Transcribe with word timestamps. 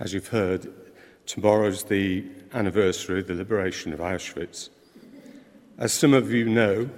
As 0.00 0.12
you've 0.12 0.28
heard, 0.28 0.72
tomorrow's 1.24 1.84
the 1.84 2.24
anniversary 2.52 3.20
of 3.20 3.28
the 3.28 3.34
liberation 3.34 3.92
of 3.92 4.00
Auschwitz. 4.00 4.68
As 5.78 5.92
some 5.92 6.12
of 6.12 6.32
you 6.32 6.46
know, 6.46 6.90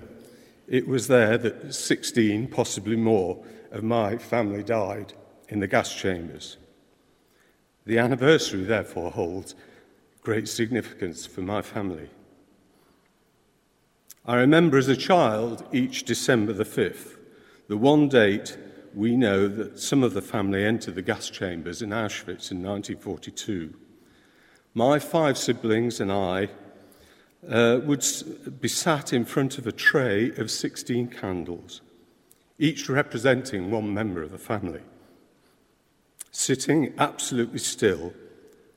it 0.66 0.88
was 0.88 1.08
there 1.08 1.36
that 1.38 1.74
16, 1.74 2.48
possibly 2.48 2.96
more, 2.96 3.44
of 3.70 3.82
my 3.82 4.16
family 4.16 4.62
died 4.62 5.12
in 5.48 5.60
the 5.60 5.66
gas 5.66 5.94
chambers. 5.94 6.56
The 7.84 7.98
anniversary, 7.98 8.64
therefore, 8.64 9.10
holds 9.10 9.54
great 10.22 10.48
significance 10.48 11.26
for 11.26 11.42
my 11.42 11.62
family. 11.62 12.08
I 14.24 14.36
remember 14.36 14.78
as 14.78 14.88
a 14.88 14.96
child 14.96 15.64
each 15.70 16.04
December 16.04 16.52
the 16.52 16.64
5th, 16.64 17.16
the 17.68 17.76
one 17.76 18.08
date 18.08 18.56
we 18.96 19.14
know 19.14 19.46
that 19.46 19.78
some 19.78 20.02
of 20.02 20.14
the 20.14 20.22
family 20.22 20.64
entered 20.64 20.94
the 20.94 21.02
gas 21.02 21.28
chambers 21.28 21.82
in 21.82 21.90
Auschwitz 21.90 22.50
in 22.50 22.62
1942. 22.62 23.74
My 24.72 24.98
five 24.98 25.36
siblings 25.36 26.00
and 26.00 26.10
I 26.10 26.48
uh, 27.46 27.80
would 27.84 28.02
be 28.58 28.68
sat 28.68 29.12
in 29.12 29.26
front 29.26 29.58
of 29.58 29.66
a 29.66 29.72
tray 29.72 30.30
of 30.38 30.50
16 30.50 31.08
candles, 31.08 31.82
each 32.58 32.88
representing 32.88 33.70
one 33.70 33.92
member 33.92 34.22
of 34.22 34.32
the 34.32 34.38
family, 34.38 34.80
sitting 36.30 36.94
absolutely 36.96 37.58
still 37.58 38.14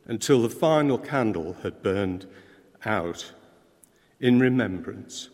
until 0.05 0.41
the 0.41 0.49
final 0.49 0.97
candle 0.97 1.55
had 1.63 1.81
burned 1.81 2.27
out 2.83 3.31
in 4.19 4.37
remembrance. 4.37 5.29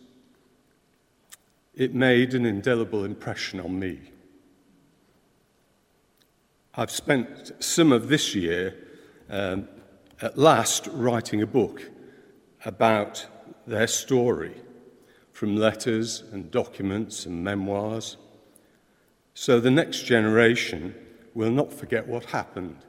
It 1.74 1.96
made 1.96 2.36
an 2.36 2.46
indelible 2.46 3.04
impression 3.04 3.60
on 3.60 3.80
me. 3.80 4.12
I've 6.78 6.92
spent 6.92 7.54
some 7.64 7.94
of 7.94 8.10
this 8.10 8.36
year 8.36 8.76
um, 9.30 9.70
at 10.22 10.38
last 10.38 10.88
writing 10.92 11.42
a 11.42 11.48
book 11.48 11.90
about 12.66 13.26
their 13.66 13.88
story 13.88 14.56
from 15.32 15.56
letters 15.56 16.22
and 16.34 16.52
documents 16.52 17.26
and 17.26 17.46
memoirs, 17.46 18.18
so 19.34 19.62
the 19.62 19.72
next 19.72 20.04
generation 20.04 20.94
will 21.34 21.52
not 21.52 21.72
forget 21.72 22.08
what 22.08 22.26
happened. 22.26 22.80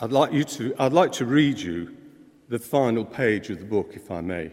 I'd 0.00 0.12
like, 0.12 0.34
you 0.34 0.44
to, 0.44 0.74
I'd 0.78 0.92
like 0.92 1.12
to 1.12 1.24
read 1.24 1.60
you 1.60 1.96
the 2.50 2.58
final 2.58 3.06
page 3.06 3.48
of 3.48 3.58
the 3.58 3.64
book, 3.64 3.92
if 3.94 4.10
I 4.10 4.20
may. 4.20 4.50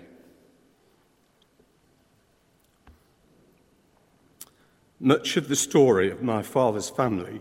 Much 4.99 5.37
of 5.37 5.47
the 5.47 5.55
story 5.55 6.09
of 6.09 6.23
my 6.23 6.41
father's 6.41 6.89
family 6.89 7.39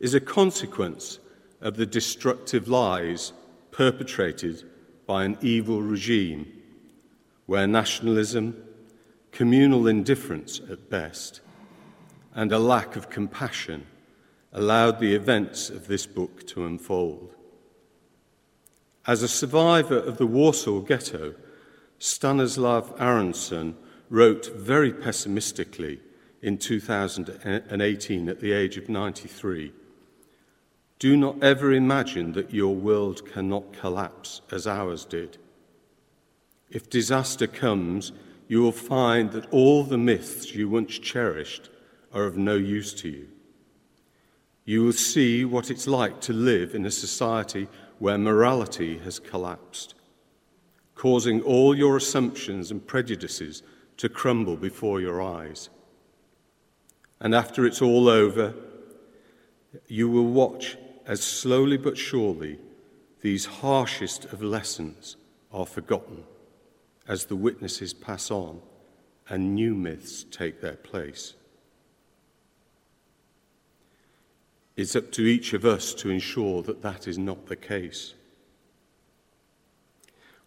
is 0.00 0.14
a 0.14 0.20
consequence 0.20 1.18
of 1.60 1.76
the 1.76 1.84
destructive 1.84 2.68
lies 2.68 3.34
perpetrated 3.70 4.62
by 5.06 5.24
an 5.24 5.36
evil 5.42 5.82
regime 5.82 6.50
where 7.44 7.66
nationalism, 7.66 8.56
communal 9.30 9.86
indifference 9.86 10.60
at 10.70 10.88
best, 10.88 11.42
and 12.34 12.50
a 12.50 12.58
lack 12.58 12.96
of 12.96 13.10
compassion 13.10 13.86
allowed 14.54 14.98
the 14.98 15.14
events 15.14 15.68
of 15.68 15.88
this 15.88 16.06
book 16.06 16.46
to 16.46 16.64
unfold. 16.64 17.34
As 19.06 19.22
a 19.22 19.28
survivor 19.28 19.98
of 19.98 20.16
the 20.16 20.26
Warsaw 20.26 20.80
Ghetto, 20.80 21.34
Stanislav 21.98 22.94
Aronson 22.98 23.76
wrote 24.08 24.46
very 24.56 24.92
pessimistically 24.92 26.00
in 26.42 26.58
2018 26.58 28.28
at 28.28 28.40
the 28.40 28.52
age 28.52 28.76
of 28.76 28.88
93 28.88 29.72
do 30.98 31.16
not 31.16 31.42
ever 31.42 31.72
imagine 31.72 32.32
that 32.32 32.54
your 32.54 32.74
world 32.74 33.30
cannot 33.30 33.72
collapse 33.74 34.40
as 34.50 34.66
ours 34.66 35.04
did. 35.04 35.36
If 36.70 36.88
disaster 36.88 37.46
comes, 37.46 38.12
you 38.48 38.62
will 38.62 38.72
find 38.72 39.32
that 39.32 39.50
all 39.50 39.84
the 39.84 39.98
myths 39.98 40.54
you 40.54 40.68
once 40.68 40.98
cherished 40.98 41.68
are 42.14 42.24
of 42.24 42.38
no 42.38 42.54
use 42.54 42.94
to 42.94 43.08
you. 43.08 43.28
You 44.64 44.84
will 44.84 44.92
see 44.92 45.44
what 45.44 45.70
it's 45.70 45.86
like 45.86 46.20
to 46.22 46.32
live 46.32 46.74
in 46.74 46.86
a 46.86 46.90
society 46.90 47.68
where 47.98 48.18
morality 48.18 48.98
has 48.98 49.18
collapsed, 49.18 49.94
causing 50.94 51.42
all 51.42 51.76
your 51.76 51.96
assumptions 51.96 52.70
and 52.70 52.84
prejudices 52.84 53.62
to 53.98 54.08
crumble 54.08 54.56
before 54.56 55.00
your 55.00 55.22
eyes. 55.22 55.68
And 57.20 57.34
after 57.34 57.64
it's 57.64 57.80
all 57.82 58.08
over, 58.08 58.54
you 59.88 60.08
will 60.08 60.26
watch 60.26 60.76
as 61.06 61.22
slowly 61.22 61.76
but 61.76 61.96
surely 61.96 62.58
these 63.22 63.46
harshest 63.46 64.26
of 64.26 64.42
lessons 64.42 65.16
are 65.52 65.66
forgotten 65.66 66.24
as 67.08 67.26
the 67.26 67.36
witnesses 67.36 67.94
pass 67.94 68.30
on 68.30 68.60
and 69.28 69.54
new 69.54 69.74
myths 69.74 70.24
take 70.30 70.60
their 70.60 70.76
place. 70.76 71.34
It's 74.76 74.94
up 74.94 75.10
to 75.12 75.22
each 75.22 75.54
of 75.54 75.64
us 75.64 75.94
to 75.94 76.10
ensure 76.10 76.62
that 76.62 76.82
that 76.82 77.08
is 77.08 77.16
not 77.16 77.46
the 77.46 77.56
case. 77.56 78.14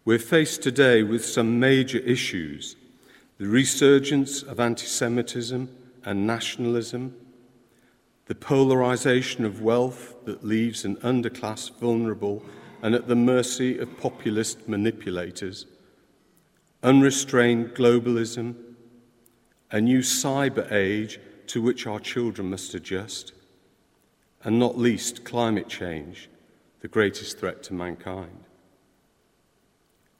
We're 0.04 0.20
faced 0.20 0.62
today 0.62 1.02
with 1.02 1.24
some 1.24 1.58
major 1.58 1.98
issues 1.98 2.76
the 3.38 3.46
resurgence 3.46 4.42
of 4.42 4.60
anti 4.60 4.84
Semitism 4.84 5.74
and 6.04 6.26
nationalism 6.26 7.14
the 8.30 8.34
polarization 8.36 9.44
of 9.44 9.60
wealth 9.60 10.14
that 10.24 10.44
leaves 10.44 10.84
an 10.84 10.94
underclass 10.98 11.68
vulnerable 11.80 12.44
and 12.80 12.94
at 12.94 13.08
the 13.08 13.16
mercy 13.16 13.76
of 13.76 13.98
populist 13.98 14.68
manipulators, 14.68 15.66
unrestrained 16.80 17.70
globalism, 17.70 18.54
a 19.72 19.80
new 19.80 19.98
cyber 19.98 20.70
age 20.70 21.18
to 21.48 21.60
which 21.60 21.88
our 21.88 21.98
children 21.98 22.50
must 22.50 22.72
adjust, 22.72 23.32
and 24.44 24.60
not 24.60 24.78
least 24.78 25.24
climate 25.24 25.68
change, 25.68 26.28
the 26.82 26.88
greatest 26.88 27.36
threat 27.36 27.64
to 27.64 27.74
mankind. 27.74 28.44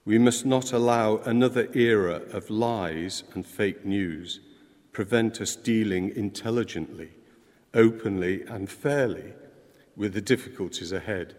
We 0.04 0.18
must 0.18 0.44
not 0.44 0.72
allow 0.72 1.18
another 1.18 1.68
era 1.74 2.22
of 2.32 2.50
lies 2.50 3.22
and 3.34 3.46
fake 3.46 3.84
news 3.84 4.40
prevent 4.92 5.40
us 5.40 5.56
dealing 5.56 6.14
intelligently 6.14 7.12
openly 7.74 8.42
and 8.42 8.68
fairly 8.68 9.32
with 9.96 10.14
the 10.14 10.20
difficulties 10.20 10.92
ahead. 10.92 11.34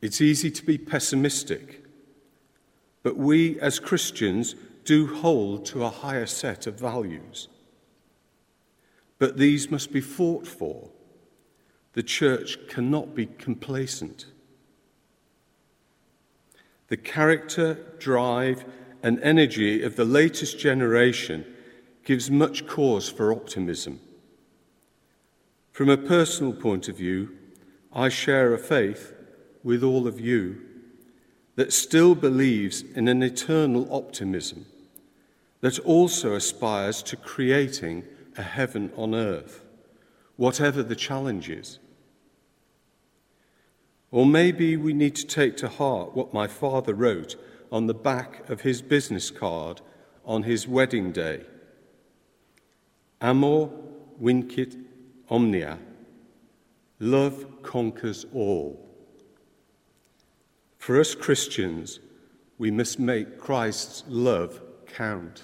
It's 0.00 0.20
easy 0.20 0.50
to 0.50 0.64
be 0.64 0.78
pessimistic, 0.78 1.84
but 3.02 3.16
we 3.16 3.58
as 3.60 3.78
Christians 3.78 4.54
do 4.84 5.14
hold 5.14 5.64
to 5.66 5.84
a 5.84 5.90
higher 5.90 6.26
set 6.26 6.66
of 6.66 6.78
values. 6.78 7.48
But 9.18 9.36
these 9.36 9.70
must 9.70 9.92
be 9.92 10.00
fought 10.00 10.46
for. 10.46 10.90
The 11.94 12.02
church 12.02 12.68
cannot 12.68 13.14
be 13.14 13.26
complacent. 13.26 14.26
The 16.88 16.96
character, 16.96 17.74
drive, 17.98 18.64
and 19.06 19.22
energy 19.22 19.84
of 19.84 19.94
the 19.94 20.04
latest 20.04 20.58
generation 20.58 21.46
gives 22.04 22.28
much 22.28 22.66
cause 22.66 23.08
for 23.08 23.32
optimism. 23.32 24.00
From 25.70 25.88
a 25.88 25.96
personal 25.96 26.52
point 26.52 26.88
of 26.88 26.96
view, 26.96 27.30
I 27.92 28.08
share 28.08 28.52
a 28.52 28.58
faith 28.58 29.14
with 29.62 29.84
all 29.84 30.08
of 30.08 30.18
you 30.18 30.60
that 31.54 31.72
still 31.72 32.16
believes 32.16 32.82
in 32.82 33.06
an 33.06 33.22
eternal 33.22 33.86
optimism 33.94 34.66
that 35.60 35.78
also 35.78 36.34
aspires 36.34 37.00
to 37.04 37.16
creating 37.16 38.02
a 38.36 38.42
heaven 38.42 38.90
on 38.96 39.14
earth, 39.14 39.64
whatever 40.34 40.82
the 40.82 40.96
challenges. 40.96 41.78
Or 44.10 44.26
maybe 44.26 44.76
we 44.76 44.92
need 44.92 45.14
to 45.14 45.26
take 45.28 45.56
to 45.58 45.68
heart 45.68 46.16
what 46.16 46.34
my 46.34 46.48
father 46.48 46.92
wrote 46.92 47.36
on 47.70 47.86
the 47.86 47.94
back 47.94 48.48
of 48.48 48.60
his 48.62 48.82
business 48.82 49.30
card 49.30 49.80
on 50.24 50.42
his 50.42 50.66
wedding 50.66 51.12
day 51.12 51.44
Amor 53.20 53.70
vincit 54.20 54.76
omnia. 55.30 55.78
Love 56.98 57.62
conquers 57.62 58.26
all. 58.34 58.82
For 60.78 61.00
us 61.00 61.14
Christians, 61.14 62.00
we 62.58 62.70
must 62.70 62.98
make 62.98 63.38
Christ's 63.38 64.04
love 64.06 64.60
count. 64.86 65.42